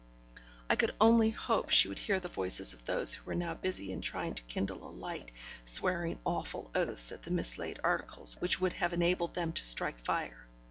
[0.67, 3.91] I could only hope she would hear the voices of those who were now busy
[3.91, 5.31] in trying to kindle a light,
[5.63, 10.47] swearing awful oaths at the mislaid articles which would have enabled them to strike fire.